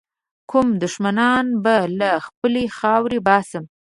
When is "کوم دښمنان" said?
0.49-1.45